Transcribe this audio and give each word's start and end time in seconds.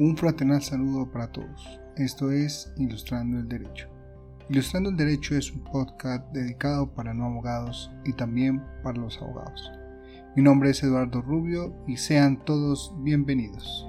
Un 0.00 0.16
fraternal 0.16 0.60
saludo 0.60 1.08
para 1.08 1.28
todos. 1.28 1.80
Esto 1.96 2.32
es 2.32 2.72
Ilustrando 2.78 3.38
el 3.38 3.48
Derecho. 3.48 3.88
Ilustrando 4.48 4.90
el 4.90 4.96
Derecho 4.96 5.36
es 5.36 5.52
un 5.52 5.62
podcast 5.62 6.32
dedicado 6.32 6.92
para 6.92 7.14
no 7.14 7.26
abogados 7.26 7.92
y 8.04 8.12
también 8.12 8.60
para 8.82 8.98
los 8.98 9.16
abogados. 9.22 9.70
Mi 10.34 10.42
nombre 10.42 10.70
es 10.70 10.82
Eduardo 10.82 11.22
Rubio 11.22 11.72
y 11.86 11.96
sean 11.96 12.44
todos 12.44 12.92
bienvenidos. 13.04 13.86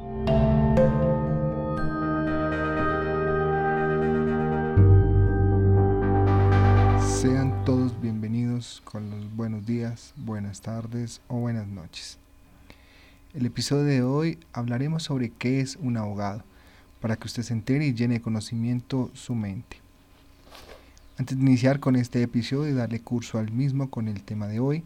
Sean 7.01 7.63
todos 7.65 7.99
bienvenidos 7.99 8.83
con 8.85 9.09
los 9.09 9.35
buenos 9.35 9.65
días, 9.65 10.13
buenas 10.17 10.61
tardes 10.61 11.19
o 11.29 11.39
buenas 11.39 11.67
noches. 11.67 12.19
El 13.35 13.45
episodio 13.45 13.83
de 13.83 14.01
hoy 14.01 14.39
hablaremos 14.53 15.03
sobre 15.03 15.29
qué 15.29 15.59
es 15.59 15.75
un 15.81 15.97
abogado, 15.97 16.41
para 17.01 17.17
que 17.17 17.27
usted 17.27 17.43
se 17.43 17.51
entere 17.51 17.85
y 17.85 17.93
llene 17.93 18.13
de 18.13 18.21
conocimiento 18.21 19.11
su 19.13 19.35
mente. 19.35 19.81
Antes 21.17 21.37
de 21.37 21.43
iniciar 21.43 21.81
con 21.81 21.97
este 21.97 22.21
episodio 22.21 22.71
y 22.71 22.73
darle 22.73 23.01
curso 23.01 23.37
al 23.37 23.51
mismo 23.51 23.89
con 23.89 24.07
el 24.07 24.23
tema 24.23 24.47
de 24.47 24.61
hoy, 24.61 24.85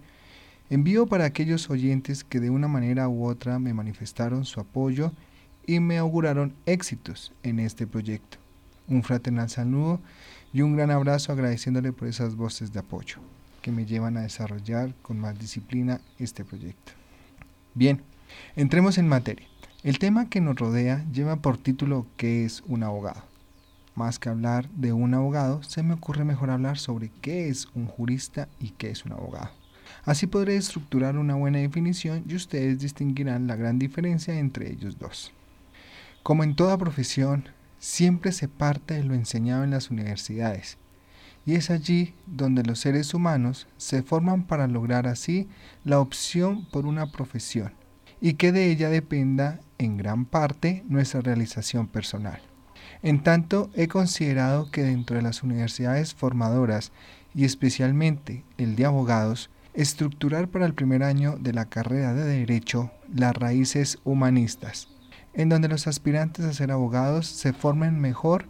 envío 0.71 1.05
para 1.05 1.25
aquellos 1.25 1.69
oyentes 1.69 2.23
que 2.23 2.39
de 2.39 2.49
una 2.49 2.67
manera 2.67 3.07
u 3.07 3.27
otra 3.27 3.59
me 3.59 3.75
manifestaron 3.75 4.45
su 4.45 4.59
apoyo 4.59 5.11
y 5.67 5.79
me 5.79 5.99
auguraron 5.99 6.55
éxitos 6.65 7.31
en 7.43 7.59
este 7.59 7.85
proyecto. 7.85 8.39
Un 8.87 9.03
fraternal 9.03 9.51
saludo 9.51 9.99
y 10.53 10.61
un 10.61 10.75
gran 10.75 10.89
abrazo 10.89 11.31
agradeciéndole 11.31 11.93
por 11.93 12.07
esas 12.07 12.35
voces 12.35 12.73
de 12.73 12.79
apoyo 12.79 13.17
que 13.61 13.71
me 13.71 13.85
llevan 13.85 14.17
a 14.17 14.21
desarrollar 14.21 14.95
con 15.03 15.19
más 15.19 15.37
disciplina 15.37 16.01
este 16.17 16.43
proyecto. 16.43 16.93
Bien, 17.75 18.01
Entremos 18.55 18.97
en 18.97 19.07
materia. 19.07 19.47
El 19.81 19.97
tema 19.97 20.29
que 20.29 20.41
nos 20.41 20.57
rodea 20.57 21.05
lleva 21.11 21.37
por 21.37 21.57
título 21.57 22.05
¿Qué 22.17 22.43
es 22.43 22.63
un 22.67 22.83
abogado? 22.83 23.23
Más 23.95 24.19
que 24.19 24.29
hablar 24.29 24.69
de 24.71 24.91
un 24.91 25.13
abogado, 25.13 25.63
se 25.63 25.83
me 25.83 25.93
ocurre 25.93 26.25
mejor 26.25 26.49
hablar 26.49 26.77
sobre 26.77 27.11
qué 27.21 27.47
es 27.47 27.67
un 27.75 27.85
jurista 27.85 28.49
y 28.59 28.71
qué 28.71 28.89
es 28.89 29.05
un 29.05 29.13
abogado. 29.13 29.51
Así 30.03 30.27
podré 30.27 30.57
estructurar 30.57 31.17
una 31.17 31.35
buena 31.35 31.59
definición 31.59 32.25
y 32.27 32.35
ustedes 32.35 32.79
distinguirán 32.79 33.47
la 33.47 33.55
gran 33.55 33.79
diferencia 33.79 34.37
entre 34.37 34.71
ellos 34.71 34.99
dos. 34.99 35.31
Como 36.23 36.43
en 36.43 36.55
toda 36.55 36.77
profesión, 36.77 37.45
siempre 37.79 38.31
se 38.31 38.47
parte 38.47 38.95
de 38.95 39.03
lo 39.03 39.13
enseñado 39.13 39.63
en 39.63 39.71
las 39.71 39.89
universidades, 39.89 40.77
y 41.45 41.55
es 41.55 41.69
allí 41.69 42.13
donde 42.25 42.63
los 42.63 42.79
seres 42.79 43.13
humanos 43.13 43.67
se 43.77 44.03
forman 44.03 44.43
para 44.43 44.67
lograr 44.67 45.07
así 45.07 45.47
la 45.85 45.99
opción 45.99 46.65
por 46.65 46.85
una 46.85 47.11
profesión 47.11 47.78
y 48.21 48.33
que 48.33 48.51
de 48.51 48.71
ella 48.71 48.89
dependa 48.89 49.59
en 49.77 49.97
gran 49.97 50.25
parte 50.25 50.83
nuestra 50.87 51.21
realización 51.21 51.87
personal. 51.87 52.41
En 53.01 53.23
tanto, 53.23 53.69
he 53.75 53.87
considerado 53.87 54.69
que 54.71 54.83
dentro 54.83 55.15
de 55.15 55.21
las 55.21 55.43
universidades 55.43 56.13
formadoras 56.13 56.91
y 57.33 57.45
especialmente 57.45 58.43
el 58.57 58.75
de 58.75 58.85
abogados, 58.85 59.49
estructurar 59.73 60.49
para 60.49 60.65
el 60.65 60.73
primer 60.73 61.03
año 61.03 61.37
de 61.39 61.53
la 61.53 61.65
carrera 61.65 62.13
de 62.13 62.25
Derecho 62.25 62.91
las 63.13 63.35
raíces 63.35 63.99
humanistas, 64.03 64.89
en 65.33 65.47
donde 65.47 65.69
los 65.69 65.87
aspirantes 65.87 66.45
a 66.45 66.53
ser 66.53 66.71
abogados 66.71 67.27
se 67.27 67.53
formen 67.53 67.99
mejor 67.99 68.45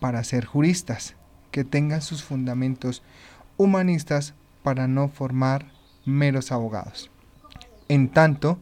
para 0.00 0.22
ser 0.24 0.44
juristas, 0.44 1.14
que 1.50 1.64
tengan 1.64 2.02
sus 2.02 2.22
fundamentos 2.22 3.02
humanistas 3.56 4.34
para 4.62 4.88
no 4.88 5.08
formar 5.08 5.66
meros 6.04 6.52
abogados. 6.52 7.10
En 7.88 8.08
tanto, 8.08 8.58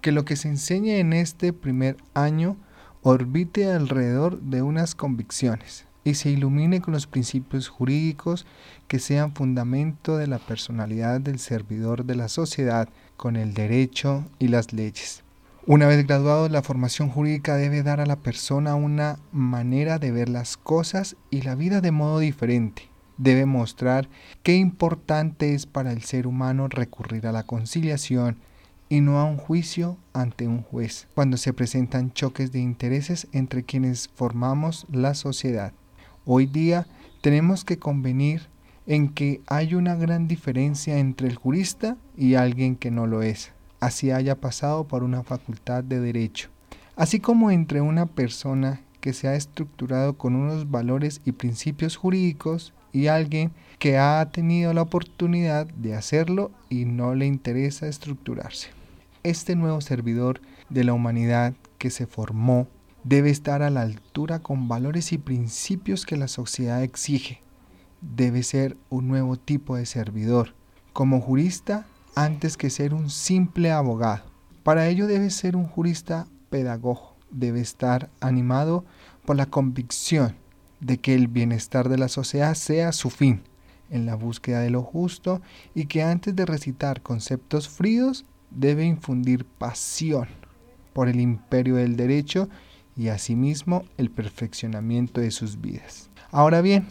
que 0.00 0.12
lo 0.12 0.24
que 0.24 0.36
se 0.36 0.48
enseñe 0.48 0.98
en 0.98 1.12
este 1.12 1.52
primer 1.52 1.96
año 2.14 2.56
orbite 3.02 3.70
alrededor 3.70 4.40
de 4.40 4.62
unas 4.62 4.94
convicciones 4.94 5.86
y 6.06 6.14
se 6.14 6.30
ilumine 6.30 6.80
con 6.80 6.94
los 6.94 7.06
principios 7.08 7.68
jurídicos 7.68 8.46
que 8.86 9.00
sean 9.00 9.34
fundamento 9.34 10.16
de 10.16 10.28
la 10.28 10.38
personalidad 10.38 11.20
del 11.20 11.40
servidor 11.40 12.04
de 12.04 12.14
la 12.14 12.28
sociedad 12.28 12.88
con 13.16 13.36
el 13.36 13.54
derecho 13.54 14.24
y 14.38 14.48
las 14.48 14.72
leyes. 14.72 15.24
Una 15.66 15.88
vez 15.88 16.06
graduado, 16.06 16.48
la 16.48 16.62
formación 16.62 17.08
jurídica 17.08 17.56
debe 17.56 17.82
dar 17.82 18.00
a 18.00 18.06
la 18.06 18.14
persona 18.14 18.76
una 18.76 19.18
manera 19.32 19.98
de 19.98 20.12
ver 20.12 20.28
las 20.28 20.56
cosas 20.56 21.16
y 21.28 21.42
la 21.42 21.56
vida 21.56 21.80
de 21.80 21.90
modo 21.90 22.20
diferente. 22.20 22.88
Debe 23.18 23.46
mostrar 23.46 24.08
qué 24.44 24.54
importante 24.54 25.54
es 25.54 25.66
para 25.66 25.90
el 25.90 26.04
ser 26.04 26.28
humano 26.28 26.68
recurrir 26.68 27.26
a 27.26 27.32
la 27.32 27.42
conciliación 27.42 28.36
y 28.88 29.00
no 29.00 29.18
a 29.18 29.24
un 29.24 29.36
juicio 29.36 29.96
ante 30.12 30.46
un 30.46 30.62
juez, 30.62 31.08
cuando 31.14 31.36
se 31.36 31.52
presentan 31.52 32.12
choques 32.12 32.52
de 32.52 32.60
intereses 32.60 33.26
entre 33.32 33.64
quienes 33.64 34.08
formamos 34.08 34.86
la 34.90 35.14
sociedad. 35.14 35.72
Hoy 36.24 36.46
día 36.46 36.86
tenemos 37.20 37.64
que 37.64 37.78
convenir 37.78 38.48
en 38.86 39.08
que 39.08 39.40
hay 39.46 39.74
una 39.74 39.96
gran 39.96 40.28
diferencia 40.28 40.98
entre 40.98 41.28
el 41.28 41.36
jurista 41.36 41.96
y 42.16 42.34
alguien 42.34 42.76
que 42.76 42.90
no 42.90 43.06
lo 43.06 43.22
es, 43.22 43.52
así 43.80 44.10
haya 44.10 44.40
pasado 44.40 44.86
por 44.86 45.02
una 45.02 45.22
facultad 45.24 45.82
de 45.82 46.00
derecho, 46.00 46.50
así 46.94 47.18
como 47.18 47.50
entre 47.50 47.80
una 47.80 48.06
persona 48.06 48.82
que 49.00 49.12
se 49.12 49.28
ha 49.28 49.34
estructurado 49.34 50.16
con 50.16 50.34
unos 50.34 50.70
valores 50.70 51.20
y 51.24 51.32
principios 51.32 51.96
jurídicos 51.96 52.72
y 52.96 53.08
alguien 53.08 53.52
que 53.78 53.98
ha 53.98 54.26
tenido 54.32 54.72
la 54.72 54.80
oportunidad 54.80 55.66
de 55.66 55.94
hacerlo 55.94 56.50
y 56.70 56.86
no 56.86 57.14
le 57.14 57.26
interesa 57.26 57.88
estructurarse. 57.88 58.70
Este 59.22 59.54
nuevo 59.54 59.82
servidor 59.82 60.40
de 60.70 60.82
la 60.82 60.94
humanidad 60.94 61.52
que 61.76 61.90
se 61.90 62.06
formó 62.06 62.68
debe 63.04 63.28
estar 63.28 63.60
a 63.60 63.68
la 63.68 63.82
altura 63.82 64.38
con 64.38 64.66
valores 64.66 65.12
y 65.12 65.18
principios 65.18 66.06
que 66.06 66.16
la 66.16 66.26
sociedad 66.26 66.82
exige. 66.82 67.42
Debe 68.00 68.42
ser 68.42 68.78
un 68.88 69.08
nuevo 69.08 69.36
tipo 69.36 69.76
de 69.76 69.84
servidor, 69.84 70.54
como 70.94 71.20
jurista 71.20 71.86
antes 72.14 72.56
que 72.56 72.70
ser 72.70 72.94
un 72.94 73.10
simple 73.10 73.72
abogado. 73.72 74.24
Para 74.62 74.88
ello 74.88 75.06
debe 75.06 75.28
ser 75.28 75.54
un 75.54 75.66
jurista 75.66 76.28
pedagogo, 76.48 77.14
debe 77.30 77.60
estar 77.60 78.08
animado 78.20 78.86
por 79.26 79.36
la 79.36 79.44
convicción 79.44 80.45
de 80.80 80.98
que 80.98 81.14
el 81.14 81.28
bienestar 81.28 81.88
de 81.88 81.98
la 81.98 82.08
sociedad 82.08 82.54
sea 82.54 82.92
su 82.92 83.10
fin, 83.10 83.42
en 83.90 84.06
la 84.06 84.14
búsqueda 84.14 84.60
de 84.60 84.70
lo 84.70 84.82
justo 84.82 85.40
y 85.74 85.86
que 85.86 86.02
antes 86.02 86.34
de 86.34 86.46
recitar 86.46 87.02
conceptos 87.02 87.68
fríos 87.68 88.24
debe 88.50 88.84
infundir 88.84 89.44
pasión 89.44 90.28
por 90.92 91.08
el 91.08 91.20
imperio 91.20 91.76
del 91.76 91.96
derecho 91.96 92.48
y 92.96 93.08
asimismo 93.08 93.84
el 93.98 94.10
perfeccionamiento 94.10 95.20
de 95.20 95.30
sus 95.30 95.60
vidas. 95.60 96.10
Ahora 96.30 96.62
bien, 96.62 96.86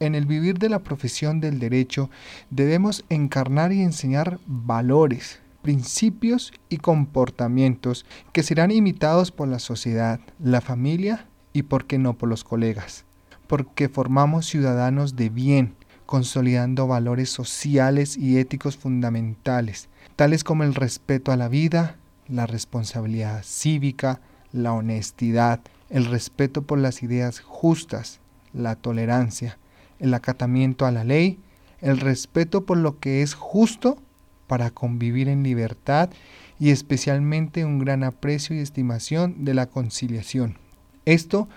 en 0.00 0.14
el 0.14 0.26
vivir 0.26 0.58
de 0.58 0.68
la 0.68 0.80
profesión 0.80 1.40
del 1.40 1.58
derecho 1.58 2.10
debemos 2.50 3.04
encarnar 3.08 3.72
y 3.72 3.80
enseñar 3.80 4.38
valores, 4.46 5.40
principios 5.62 6.52
y 6.68 6.76
comportamientos 6.76 8.06
que 8.32 8.42
serán 8.42 8.70
imitados 8.70 9.32
por 9.32 9.48
la 9.48 9.58
sociedad, 9.58 10.20
la 10.38 10.60
familia 10.60 11.26
y, 11.52 11.62
por 11.62 11.86
qué 11.86 11.98
no, 11.98 12.16
por 12.16 12.28
los 12.28 12.44
colegas, 12.44 13.06
porque 13.48 13.88
formamos 13.88 14.46
ciudadanos 14.46 15.16
de 15.16 15.30
bien, 15.30 15.74
consolidando 16.06 16.86
valores 16.86 17.30
sociales 17.30 18.16
y 18.16 18.38
éticos 18.38 18.76
fundamentales, 18.76 19.88
tales 20.16 20.44
como 20.44 20.62
el 20.62 20.74
respeto 20.74 21.32
a 21.32 21.36
la 21.36 21.48
vida, 21.48 21.96
la 22.28 22.46
responsabilidad 22.46 23.42
cívica, 23.42 24.20
la 24.52 24.72
honestidad, 24.72 25.60
el 25.90 26.04
respeto 26.04 26.62
por 26.62 26.78
las 26.78 27.02
ideas 27.02 27.40
justas, 27.40 28.20
la 28.52 28.76
tolerancia, 28.76 29.58
el 29.98 30.14
acatamiento 30.14 30.86
a 30.86 30.92
la 30.92 31.04
ley, 31.04 31.40
el 31.80 31.98
respeto 31.98 32.64
por 32.64 32.78
lo 32.78 32.98
que 32.98 33.22
es 33.22 33.34
justo 33.34 33.98
para 34.46 34.70
convivir 34.70 35.28
en 35.28 35.42
libertad 35.42 36.10
y 36.58 36.70
especialmente 36.70 37.64
un 37.64 37.78
gran 37.78 38.02
aprecio 38.02 38.56
y 38.56 38.60
estimación 38.60 39.44
de 39.44 39.54
la 39.54 39.66
conciliación. 39.66 40.58
Esto 41.04 41.48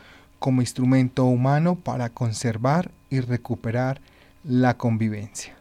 como 0.41 0.59
instrumento 0.59 1.23
humano 1.23 1.75
para 1.75 2.09
conservar 2.09 2.91
y 3.09 3.21
recuperar 3.21 4.01
la 4.43 4.75
convivencia. 4.75 5.55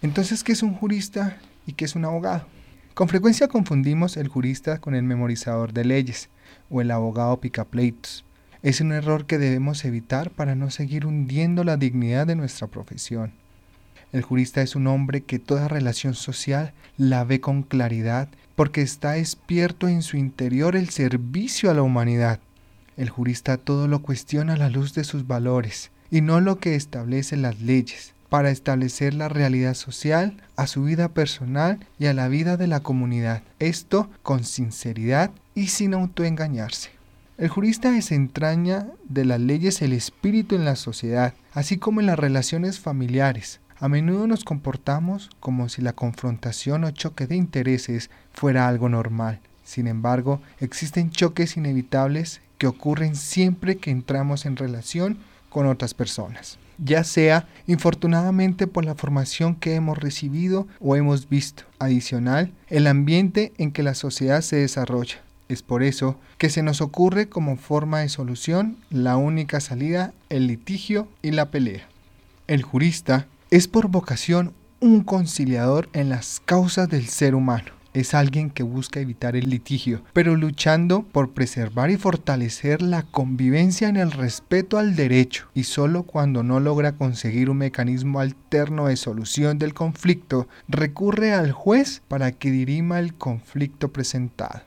Entonces, 0.00 0.42
¿qué 0.42 0.52
es 0.52 0.62
un 0.62 0.72
jurista? 0.72 1.36
y 1.66 1.72
que 1.72 1.84
es 1.84 1.94
un 1.94 2.04
abogado. 2.04 2.46
Con 2.94 3.08
frecuencia 3.08 3.48
confundimos 3.48 4.16
el 4.16 4.28
jurista 4.28 4.78
con 4.78 4.94
el 4.94 5.02
memorizador 5.02 5.72
de 5.72 5.84
leyes 5.84 6.28
o 6.70 6.80
el 6.80 6.90
abogado 6.90 7.40
picapleitos. 7.40 8.24
Es 8.62 8.80
un 8.80 8.92
error 8.92 9.26
que 9.26 9.38
debemos 9.38 9.84
evitar 9.84 10.30
para 10.30 10.54
no 10.54 10.70
seguir 10.70 11.06
hundiendo 11.06 11.64
la 11.64 11.76
dignidad 11.76 12.26
de 12.26 12.36
nuestra 12.36 12.66
profesión. 12.66 13.32
El 14.12 14.22
jurista 14.22 14.62
es 14.62 14.76
un 14.76 14.86
hombre 14.86 15.22
que 15.22 15.38
toda 15.38 15.68
relación 15.68 16.14
social 16.14 16.72
la 16.96 17.24
ve 17.24 17.40
con 17.40 17.62
claridad 17.62 18.28
porque 18.54 18.80
está 18.80 19.12
despierto 19.12 19.88
en 19.88 20.02
su 20.02 20.16
interior 20.16 20.76
el 20.76 20.88
servicio 20.90 21.70
a 21.70 21.74
la 21.74 21.82
humanidad. 21.82 22.38
El 22.96 23.10
jurista 23.10 23.56
todo 23.56 23.88
lo 23.88 24.02
cuestiona 24.02 24.54
a 24.54 24.56
la 24.56 24.70
luz 24.70 24.94
de 24.94 25.04
sus 25.04 25.26
valores 25.26 25.90
y 26.10 26.20
no 26.20 26.40
lo 26.40 26.58
que 26.58 26.74
establecen 26.74 27.42
las 27.42 27.60
leyes 27.60 28.14
para 28.28 28.50
establecer 28.50 29.14
la 29.14 29.28
realidad 29.28 29.74
social, 29.74 30.42
a 30.56 30.66
su 30.66 30.82
vida 30.84 31.08
personal 31.08 31.78
y 31.98 32.06
a 32.06 32.14
la 32.14 32.26
vida 32.28 32.56
de 32.56 32.66
la 32.66 32.80
comunidad. 32.80 33.42
Esto 33.60 34.10
con 34.22 34.42
sinceridad 34.42 35.30
y 35.54 35.68
sin 35.68 35.94
autoengañarse. 35.94 36.90
El 37.36 37.48
jurista 37.48 37.90
desentraña 37.90 38.86
de 39.08 39.24
las 39.24 39.40
leyes 39.40 39.82
el 39.82 39.92
espíritu 39.92 40.54
en 40.54 40.64
la 40.64 40.76
sociedad, 40.76 41.34
así 41.52 41.78
como 41.78 42.00
en 42.00 42.06
las 42.06 42.18
relaciones 42.18 42.80
familiares. 42.80 43.60
A 43.78 43.88
menudo 43.88 44.26
nos 44.26 44.44
comportamos 44.44 45.30
como 45.40 45.68
si 45.68 45.82
la 45.82 45.92
confrontación 45.92 46.84
o 46.84 46.90
choque 46.90 47.26
de 47.26 47.36
intereses 47.36 48.10
fuera 48.32 48.68
algo 48.68 48.88
normal. 48.88 49.40
Sin 49.64 49.86
embargo, 49.86 50.40
existen 50.60 51.10
choques 51.10 51.56
inevitables 51.56 52.40
que 52.58 52.66
ocurren 52.66 53.16
siempre 53.16 53.76
que 53.76 53.90
entramos 53.90 54.46
en 54.46 54.56
relación 54.56 55.18
con 55.48 55.66
otras 55.66 55.94
personas, 55.94 56.58
ya 56.78 57.04
sea 57.04 57.48
infortunadamente 57.66 58.66
por 58.66 58.84
la 58.84 58.94
formación 58.94 59.54
que 59.54 59.74
hemos 59.74 59.98
recibido 59.98 60.66
o 60.80 60.96
hemos 60.96 61.28
visto. 61.28 61.64
Adicional, 61.78 62.52
el 62.68 62.86
ambiente 62.86 63.52
en 63.58 63.72
que 63.72 63.82
la 63.82 63.94
sociedad 63.94 64.40
se 64.40 64.56
desarrolla. 64.56 65.22
Es 65.48 65.62
por 65.62 65.82
eso 65.82 66.18
que 66.38 66.50
se 66.50 66.62
nos 66.62 66.80
ocurre 66.80 67.28
como 67.28 67.56
forma 67.56 68.00
de 68.00 68.08
solución 68.08 68.78
la 68.90 69.16
única 69.16 69.60
salida, 69.60 70.12
el 70.30 70.46
litigio 70.46 71.08
y 71.22 71.32
la 71.32 71.50
pelea. 71.50 71.86
El 72.46 72.62
jurista 72.62 73.26
es 73.50 73.68
por 73.68 73.88
vocación 73.88 74.54
un 74.80 75.04
conciliador 75.04 75.88
en 75.92 76.08
las 76.08 76.40
causas 76.44 76.88
del 76.88 77.06
ser 77.06 77.34
humano. 77.34 77.73
Es 77.94 78.12
alguien 78.12 78.50
que 78.50 78.64
busca 78.64 78.98
evitar 78.98 79.36
el 79.36 79.48
litigio, 79.48 80.02
pero 80.12 80.34
luchando 80.34 81.02
por 81.04 81.30
preservar 81.30 81.92
y 81.92 81.96
fortalecer 81.96 82.82
la 82.82 83.04
convivencia 83.04 83.88
en 83.88 83.96
el 83.96 84.10
respeto 84.10 84.78
al 84.78 84.96
derecho, 84.96 85.46
y 85.54 85.62
solo 85.62 86.02
cuando 86.02 86.42
no 86.42 86.58
logra 86.58 86.96
conseguir 86.96 87.50
un 87.50 87.58
mecanismo 87.58 88.18
alterno 88.18 88.88
de 88.88 88.96
solución 88.96 89.60
del 89.60 89.74
conflicto, 89.74 90.48
recurre 90.66 91.34
al 91.34 91.52
juez 91.52 92.02
para 92.08 92.32
que 92.32 92.50
dirima 92.50 92.98
el 92.98 93.14
conflicto 93.14 93.92
presentado. 93.92 94.62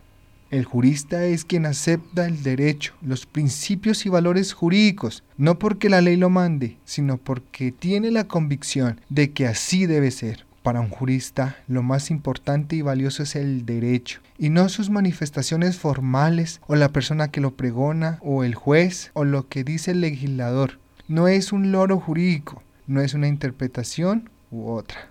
El 0.49 0.63
jurista 0.63 1.25
es 1.25 1.43
quien 1.43 1.65
acepta 1.65 2.25
el 2.25 2.41
derecho, 2.41 2.93
los 3.01 3.25
principios 3.25 4.05
y 4.05 4.09
valores 4.09 4.53
jurídicos, 4.53 5.25
no 5.35 5.59
porque 5.59 5.89
la 5.89 5.99
ley 5.99 6.15
lo 6.15 6.29
mande, 6.29 6.77
sino 6.85 7.17
porque 7.17 7.73
tiene 7.73 8.09
la 8.11 8.29
convicción 8.29 9.01
de 9.09 9.31
que 9.31 9.47
así 9.47 9.85
debe 9.85 10.11
ser. 10.11 10.46
Para 10.67 10.81
un 10.81 10.89
jurista, 10.89 11.55
lo 11.69 11.81
más 11.81 12.11
importante 12.11 12.75
y 12.75 12.81
valioso 12.81 13.23
es 13.23 13.37
el 13.37 13.65
derecho, 13.65 14.19
y 14.37 14.49
no 14.49 14.67
sus 14.67 14.89
manifestaciones 14.89 15.77
formales, 15.77 16.59
o 16.67 16.75
la 16.75 16.89
persona 16.89 17.29
que 17.29 17.39
lo 17.39 17.55
pregona, 17.55 18.19
o 18.21 18.43
el 18.43 18.53
juez, 18.53 19.11
o 19.13 19.23
lo 19.23 19.47
que 19.47 19.63
dice 19.63 19.91
el 19.91 20.01
legislador. 20.01 20.77
No 21.07 21.29
es 21.29 21.53
un 21.53 21.71
loro 21.71 22.01
jurídico, 22.01 22.63
no 22.85 22.99
es 22.99 23.13
una 23.13 23.29
interpretación 23.29 24.29
u 24.51 24.67
otra. 24.67 25.07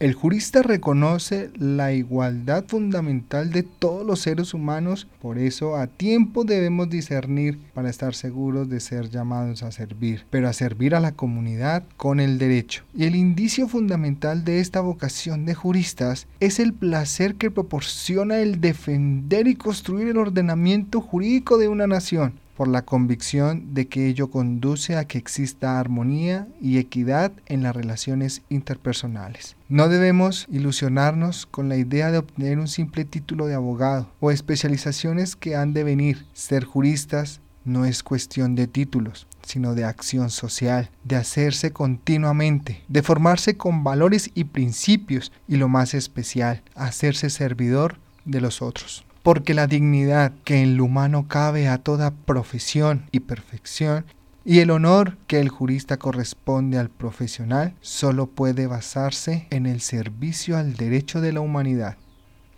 El 0.00 0.14
jurista 0.14 0.62
reconoce 0.62 1.50
la 1.58 1.92
igualdad 1.92 2.64
fundamental 2.68 3.50
de 3.50 3.64
todos 3.64 4.06
los 4.06 4.20
seres 4.20 4.54
humanos, 4.54 5.08
por 5.20 5.38
eso 5.38 5.74
a 5.74 5.88
tiempo 5.88 6.44
debemos 6.44 6.88
discernir 6.88 7.58
para 7.74 7.90
estar 7.90 8.14
seguros 8.14 8.68
de 8.68 8.78
ser 8.78 9.10
llamados 9.10 9.64
a 9.64 9.72
servir, 9.72 10.24
pero 10.30 10.48
a 10.48 10.52
servir 10.52 10.94
a 10.94 11.00
la 11.00 11.10
comunidad 11.10 11.82
con 11.96 12.20
el 12.20 12.38
derecho. 12.38 12.84
Y 12.94 13.06
el 13.06 13.16
indicio 13.16 13.66
fundamental 13.66 14.44
de 14.44 14.60
esta 14.60 14.80
vocación 14.80 15.44
de 15.46 15.54
juristas 15.54 16.28
es 16.38 16.60
el 16.60 16.74
placer 16.74 17.34
que 17.34 17.50
proporciona 17.50 18.38
el 18.38 18.60
defender 18.60 19.48
y 19.48 19.56
construir 19.56 20.06
el 20.06 20.18
ordenamiento 20.18 21.00
jurídico 21.00 21.58
de 21.58 21.66
una 21.66 21.88
nación 21.88 22.34
por 22.58 22.66
la 22.66 22.82
convicción 22.82 23.72
de 23.72 23.86
que 23.86 24.08
ello 24.08 24.32
conduce 24.32 24.96
a 24.96 25.04
que 25.04 25.16
exista 25.16 25.78
armonía 25.78 26.48
y 26.60 26.78
equidad 26.78 27.30
en 27.46 27.62
las 27.62 27.76
relaciones 27.76 28.42
interpersonales. 28.48 29.54
No 29.68 29.88
debemos 29.88 30.44
ilusionarnos 30.50 31.46
con 31.46 31.68
la 31.68 31.76
idea 31.76 32.10
de 32.10 32.18
obtener 32.18 32.58
un 32.58 32.66
simple 32.66 33.04
título 33.04 33.46
de 33.46 33.54
abogado 33.54 34.10
o 34.18 34.32
especializaciones 34.32 35.36
que 35.36 35.54
han 35.54 35.72
de 35.72 35.84
venir. 35.84 36.26
Ser 36.32 36.64
juristas 36.64 37.40
no 37.64 37.84
es 37.84 38.02
cuestión 38.02 38.56
de 38.56 38.66
títulos, 38.66 39.28
sino 39.46 39.76
de 39.76 39.84
acción 39.84 40.28
social, 40.28 40.90
de 41.04 41.14
hacerse 41.14 41.70
continuamente, 41.70 42.82
de 42.88 43.04
formarse 43.04 43.56
con 43.56 43.84
valores 43.84 44.32
y 44.34 44.42
principios 44.42 45.30
y 45.46 45.58
lo 45.58 45.68
más 45.68 45.94
especial, 45.94 46.64
hacerse 46.74 47.30
servidor 47.30 47.98
de 48.24 48.40
los 48.40 48.62
otros 48.62 49.04
porque 49.22 49.54
la 49.54 49.66
dignidad 49.66 50.32
que 50.44 50.62
en 50.62 50.76
lo 50.76 50.84
humano 50.84 51.26
cabe 51.28 51.68
a 51.68 51.78
toda 51.78 52.10
profesión 52.10 53.06
y 53.12 53.20
perfección 53.20 54.04
y 54.44 54.60
el 54.60 54.70
honor 54.70 55.18
que 55.26 55.40
el 55.40 55.50
jurista 55.50 55.98
corresponde 55.98 56.78
al 56.78 56.88
profesional 56.88 57.74
solo 57.82 58.28
puede 58.28 58.66
basarse 58.66 59.46
en 59.50 59.66
el 59.66 59.82
servicio 59.82 60.56
al 60.56 60.74
derecho 60.74 61.20
de 61.20 61.32
la 61.32 61.40
humanidad. 61.40 61.98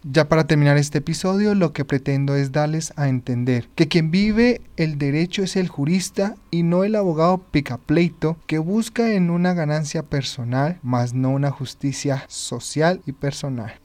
Ya 0.05 0.29
para 0.29 0.45
terminar 0.45 0.77
este 0.77 0.99
episodio, 0.99 1.55
lo 1.57 1.73
que 1.73 1.85
pretendo 1.85 2.37
es 2.37 2.53
darles 2.53 2.93
a 2.95 3.09
entender 3.09 3.67
que 3.75 3.89
quien 3.89 4.13
vive 4.13 4.61
el 4.77 4.99
derecho 4.99 5.43
es 5.43 5.57
el 5.57 5.67
jurista 5.67 6.37
y 6.53 6.63
no 6.63 6.85
el 6.85 6.95
abogado 6.95 7.39
picapleito 7.39 8.39
que 8.47 8.59
busca 8.59 9.13
en 9.13 9.29
una 9.29 9.53
ganancia 9.53 10.05
personal, 10.05 10.79
más 10.83 11.13
no 11.13 11.31
una 11.31 11.51
justicia 11.51 12.25
social 12.29 13.03
y 13.05 13.13
personal. 13.13 13.80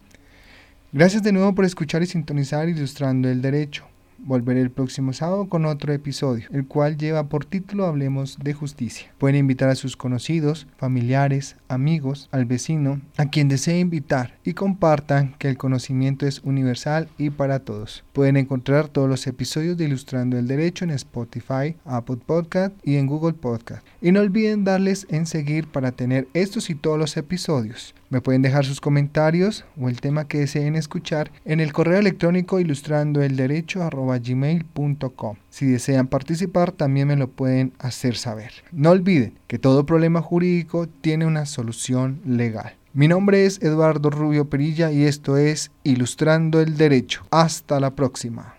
Gracias 0.95 1.23
de 1.23 1.33
nuevo 1.33 1.53
por 1.53 1.65
escuchar 1.65 2.03
y 2.03 2.05
sintonizar 2.05 2.69
Ilustrando 2.69 3.27
el 3.27 3.41
Derecho. 3.41 3.85
Volveré 4.17 4.61
el 4.61 4.71
próximo 4.71 5.11
sábado 5.11 5.49
con 5.49 5.65
otro 5.65 5.91
episodio, 5.91 6.47
el 6.53 6.65
cual 6.67 6.95
lleva 6.95 7.27
por 7.27 7.43
título 7.43 7.85
Hablemos 7.85 8.37
de 8.41 8.53
Justicia. 8.53 9.11
Pueden 9.17 9.35
invitar 9.35 9.67
a 9.67 9.75
sus 9.75 9.97
conocidos, 9.97 10.67
familiares, 10.77 11.57
amigos, 11.67 12.29
al 12.31 12.45
vecino, 12.45 13.01
a 13.17 13.25
quien 13.25 13.49
desee 13.49 13.79
invitar 13.79 14.39
y 14.45 14.53
compartan 14.53 15.35
que 15.37 15.49
el 15.49 15.57
conocimiento 15.57 16.25
es 16.25 16.39
universal 16.45 17.09
y 17.17 17.29
para 17.29 17.59
todos. 17.59 18.05
Pueden 18.13 18.37
encontrar 18.37 18.87
todos 18.87 19.09
los 19.09 19.27
episodios 19.27 19.75
de 19.75 19.83
Ilustrando 19.83 20.37
el 20.37 20.47
Derecho 20.47 20.85
en 20.85 20.91
Spotify, 20.91 21.75
Apple 21.83 22.19
Podcast 22.25 22.73
y 22.85 22.95
en 22.95 23.07
Google 23.07 23.33
Podcast. 23.33 23.85
Y 24.01 24.13
no 24.13 24.21
olviden 24.21 24.63
darles 24.63 25.07
en 25.09 25.25
seguir 25.25 25.67
para 25.67 25.91
tener 25.91 26.29
estos 26.33 26.69
y 26.69 26.75
todos 26.75 26.97
los 26.97 27.17
episodios. 27.17 27.93
Me 28.09 28.21
pueden 28.21 28.41
dejar 28.41 28.65
sus 28.65 28.81
comentarios 28.81 29.65
o 29.79 29.89
el 29.89 29.99
tema 29.99 30.27
que 30.27 30.39
deseen 30.39 30.75
escuchar 30.75 31.31
en 31.43 31.59
el 31.59 31.73
correo 31.73 31.99
electrónico 31.99 32.59
ilustrandoelderecho.gmail.com. 32.59 35.35
Si 35.49 35.65
desean 35.65 36.07
participar, 36.07 36.71
también 36.71 37.07
me 37.07 37.15
lo 37.15 37.29
pueden 37.29 37.73
hacer 37.79 38.15
saber. 38.15 38.51
No 38.71 38.91
olviden 38.91 39.33
que 39.47 39.57
todo 39.59 39.85
problema 39.85 40.21
jurídico 40.21 40.87
tiene 40.87 41.25
una 41.25 41.45
solución 41.45 42.21
legal. 42.25 42.75
Mi 42.93 43.09
nombre 43.09 43.45
es 43.45 43.61
Eduardo 43.61 44.09
Rubio 44.09 44.49
Perilla 44.49 44.89
y 44.91 45.03
esto 45.03 45.35
es 45.35 45.71
Ilustrando 45.83 46.61
el 46.61 46.77
Derecho. 46.77 47.25
Hasta 47.29 47.81
la 47.81 47.95
próxima. 47.95 48.55